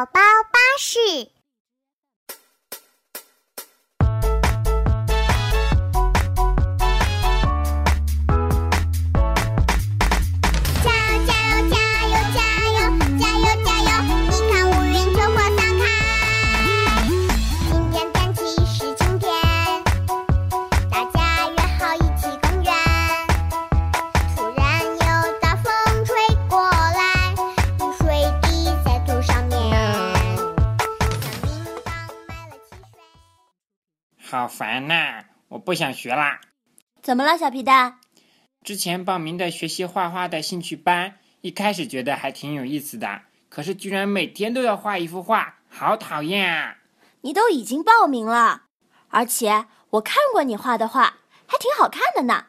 [0.00, 0.20] 宝宝
[0.50, 1.39] 巴士。
[34.30, 35.24] 好烦呐！
[35.48, 36.40] 我不想学啦。
[37.02, 37.98] 怎么了，小皮蛋？
[38.62, 46.76] 之前报名的学习画画的兴趣班，一开始觉得还挺有意思的，可是居然每天都要画一幅画，好讨厌啊！
[47.22, 48.66] 你都已经报名了，
[49.08, 52.46] 而且我看过你画的画，还挺好看的呢，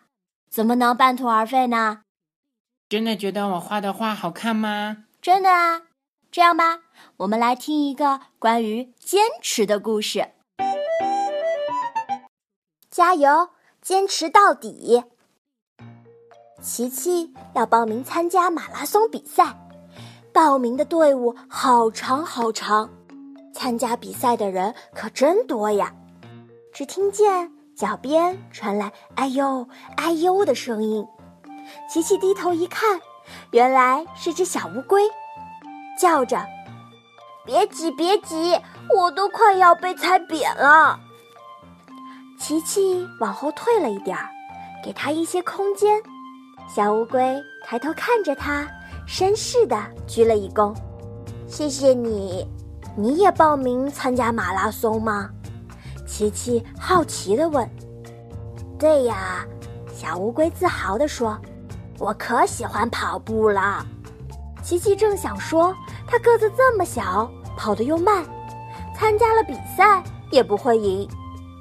[0.51, 2.03] 怎么能半途而废呢？
[2.87, 5.05] 真的觉得我画的画好看吗？
[5.19, 5.81] 真的啊！
[6.29, 6.81] 这样吧，
[7.17, 10.33] 我们来听一个关于坚持的故事。
[12.91, 13.47] 加油，
[13.81, 15.01] 坚持到底！
[16.61, 19.57] 琪琪要报名参加马拉松比赛，
[20.33, 22.89] 报名的队伍好长好长，
[23.55, 25.93] 参加比赛的人可真多呀！
[26.73, 31.07] 只听见脚边传来“哎呦，哎呦”的声音，
[31.89, 32.99] 琪琪低头一看，
[33.51, 35.01] 原来是只小乌龟，
[35.97, 36.45] 叫着
[37.47, 38.59] ：“别挤，别挤，
[38.93, 40.99] 我都快要被踩扁了。”
[42.51, 44.27] 琪琪往后退了一点儿，
[44.83, 46.03] 给他一些空间。
[46.67, 48.67] 小乌龟抬头看着他，
[49.07, 50.75] 绅士的鞠了一躬
[51.47, 52.45] ：“谢谢你，
[52.97, 55.29] 你也报名参加马拉松吗？”
[56.05, 57.65] 琪琪好奇的问。
[58.77, 59.45] “对呀。”
[59.95, 61.39] 小乌龟自豪地说
[61.99, 63.85] ，“我可喜欢跑步了。”
[64.61, 65.73] 琪琪正想说，
[66.05, 68.25] 他个子这么小，跑得又慢，
[68.93, 71.07] 参加了比赛也不会赢。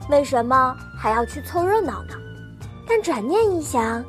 [0.08, 2.14] 为什么还要去凑热闹呢？
[2.88, 4.04] 但转念一想，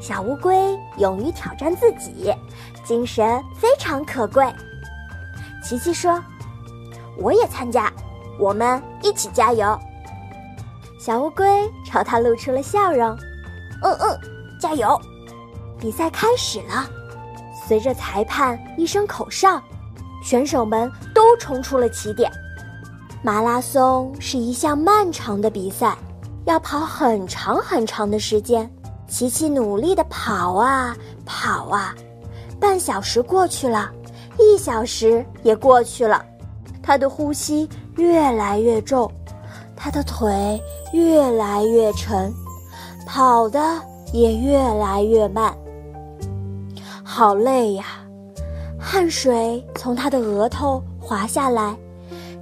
[0.00, 2.34] 小乌龟勇于挑战自己，
[2.84, 4.44] 精神非常可贵。
[5.62, 6.20] 琪琪说
[7.16, 7.92] ：“我也参加，
[8.38, 9.78] 我们一起加油。”
[10.98, 11.46] 小乌龟
[11.84, 13.16] 朝他露出了笑容
[13.84, 14.18] ：“嗯嗯，
[14.58, 15.00] 加油！”
[15.78, 16.88] 比赛开始了，
[17.68, 19.62] 随着裁判一声口哨，
[20.22, 22.30] 选手们都冲出了起点。
[23.24, 25.96] 马拉松是一项漫长的比赛，
[26.44, 28.70] 要跑很长很长的时间。
[29.08, 31.94] 琪琪努力地跑啊跑啊，
[32.60, 33.90] 半小时过去了，
[34.38, 36.22] 一小时也过去了，
[36.82, 39.10] 他的呼吸越来越重，
[39.74, 40.62] 他的腿
[40.92, 42.30] 越来越沉，
[43.06, 43.58] 跑的
[44.12, 45.56] 也越来越慢。
[47.02, 47.86] 好累呀，
[48.78, 51.74] 汗水从他的额头滑下来。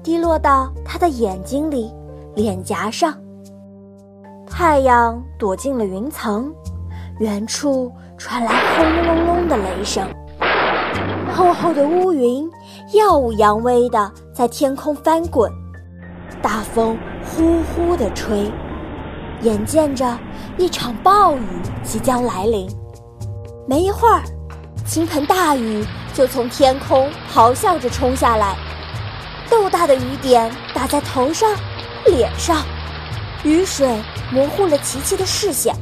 [0.02, 1.92] 滴落到他的眼睛里、
[2.34, 3.14] 脸颊上。
[4.46, 6.52] 太阳躲进了云层，
[7.20, 10.06] 远处传来轰隆隆的雷声。
[11.32, 12.48] 厚厚的乌云
[12.92, 15.50] 耀武扬威地在天空翻滚，
[16.42, 18.50] 大风呼呼地吹，
[19.40, 20.18] 眼见着
[20.58, 21.46] 一场暴雨
[21.82, 22.68] 即将来临。
[23.66, 24.20] 没一会儿，
[24.84, 28.56] 倾盆大雨就从天空咆哮着冲下来。
[29.52, 31.54] 豆大的雨点打在头上、
[32.06, 32.64] 脸上，
[33.44, 34.02] 雨水
[34.32, 35.76] 模糊了琪琪的视线。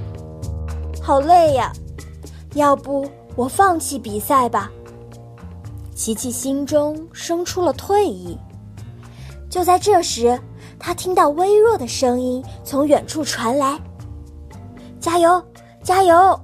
[1.00, 1.72] 好累呀，
[2.54, 4.69] 要不我放弃比赛吧？
[5.94, 8.36] 琪琪心中生出了退意。
[9.48, 10.37] 就在这时，
[10.76, 13.78] 他听到微弱的声音从远处传来
[14.98, 15.41] ：“加油，
[15.84, 16.38] 加油！”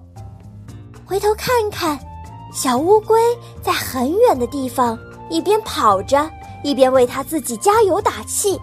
[1.04, 1.98] 回头看看，
[2.52, 3.20] 小乌龟
[3.64, 4.96] 在很远的地方
[5.28, 6.30] 一边跑着。
[6.66, 8.60] 一边为他自己加油打气，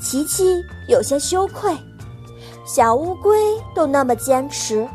[0.00, 1.72] 琪琪有些羞愧。
[2.66, 3.38] 小乌龟
[3.72, 4.88] 都那么坚持，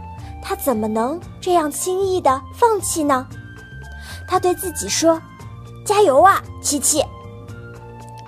[0.43, 3.25] 他怎么能这样轻易的放弃呢？
[4.27, 5.21] 他对自己说
[5.87, 7.01] ：“加油啊，琪琪！”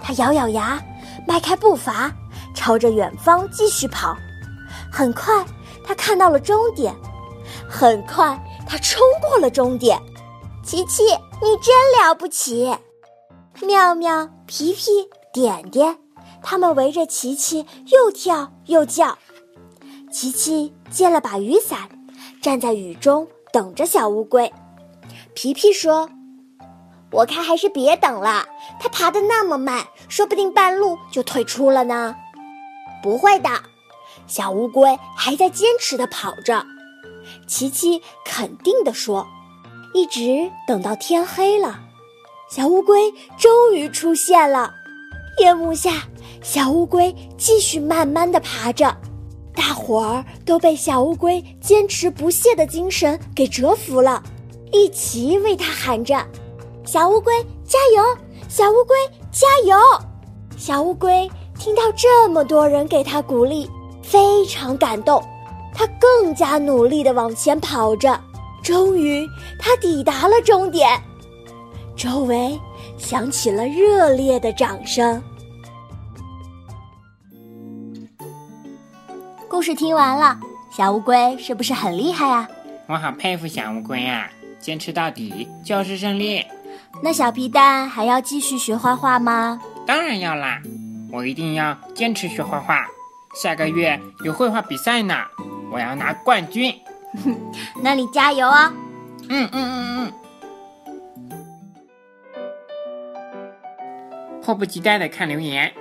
[0.01, 0.81] 他咬咬牙，
[1.27, 2.09] 迈开步伐，
[2.55, 4.15] 朝着远方继续跑。
[4.89, 5.45] 很快，
[5.83, 6.95] 他看到了终点。
[7.67, 10.01] 很快，他冲过了终点。
[10.63, 12.73] 琪琪，你真了不起！
[13.59, 15.97] 妙妙、皮皮、点点，
[16.41, 19.17] 他们围着琪琪又跳又叫。
[20.11, 21.89] 琪琪借了把雨伞，
[22.41, 24.51] 站在雨中等着小乌龟。
[25.33, 26.09] 皮皮说
[27.11, 28.45] ：“我看还是别等了，
[28.79, 32.15] 它爬得那么慢，说不定半路就退出了呢。”
[33.03, 33.49] 不会的，
[34.27, 36.65] 小乌龟还在坚持地跑着。
[37.47, 39.27] 琪琪肯定地说
[39.93, 41.79] ：“一直等到天黑了。”
[42.53, 44.73] 小乌龟终于出现了。
[45.39, 46.03] 夜幕下，
[46.43, 48.93] 小乌龟继续慢慢的爬着，
[49.55, 54.21] 大伙儿都被小乌龟坚持不懈的精神给折服了，
[54.73, 56.21] 一起为它喊着
[56.83, 57.33] ：“小乌龟
[57.63, 58.03] 加油！
[58.49, 58.97] 小乌龟
[59.31, 59.77] 加油！”
[60.59, 63.71] 小乌龟听到这么多人给它鼓励，
[64.03, 65.23] 非常感动，
[65.73, 68.19] 它更加努力的往前跑着。
[68.61, 69.25] 终于，
[69.57, 71.01] 它抵达了终点，
[72.01, 72.59] 周围
[72.97, 75.21] 响起了热烈的掌声。
[79.47, 80.39] 故事听完了，
[80.75, 82.49] 小乌龟是不是很厉害啊？
[82.87, 84.27] 我好佩服小乌龟啊！
[84.59, 86.43] 坚持到底就是胜利。
[87.03, 89.61] 那小皮蛋还要继续学画画吗？
[89.85, 90.59] 当然要啦！
[91.11, 92.83] 我一定要坚持学画画。
[93.35, 95.13] 下个月有绘画比赛呢，
[95.71, 96.73] 我要拿冠军。
[97.83, 98.73] 那你加油哦！
[99.29, 100.13] 嗯嗯嗯嗯。
[104.43, 105.71] 迫不及待的看留言，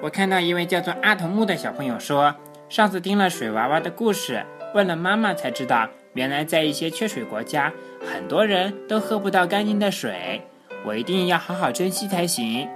[0.00, 2.34] 我看到一位叫做阿童木的小朋友说。
[2.66, 4.44] 上次听了水娃娃的故事，
[4.74, 7.70] 问了妈妈才知道，原来在一些缺水国家，
[8.10, 10.42] 很多人都喝不到干净的水。
[10.84, 12.66] 我一定要好好珍惜才行。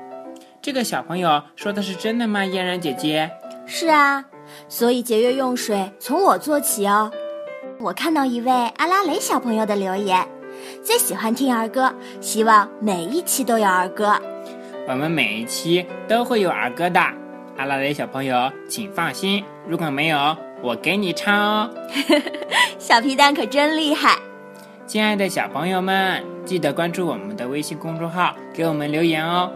[0.61, 2.44] 这个小朋友说的是真的吗？
[2.44, 3.31] 嫣然姐姐，
[3.67, 4.25] 是啊，
[4.69, 7.11] 所以节约用水从我做起哦。
[7.81, 10.29] 我看到一位阿拉蕾小朋友的留言，
[10.85, 14.20] 最喜欢听儿歌，希望每一期都有儿歌。
[14.88, 16.99] 我们每一期都会有儿歌的。
[17.58, 21.70] 阿拉蕾小朋友，请放心，如果没有，我给你唱哦。
[22.81, 24.17] 小皮蛋可真厉害！
[24.87, 29.52] 亲爱的小朋友们，记得关注我们的微信公众号，给我们留言哦。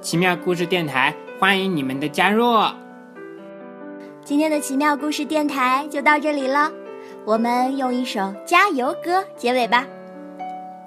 [0.00, 2.58] 奇妙故事电台欢迎你们的加入。
[4.24, 6.72] 今天的奇妙故事电台就到这里了，
[7.26, 9.86] 我们用一首加油歌结尾吧。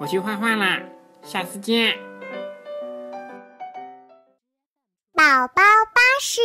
[0.00, 0.80] 我去画画啦，
[1.22, 1.94] 下次见。
[6.22, 6.40] 是。